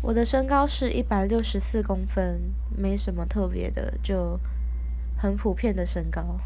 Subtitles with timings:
[0.00, 2.40] 我的身高是一百六十四公分
[2.76, 4.38] 没什么特别的就
[5.16, 6.38] 很普遍的身高。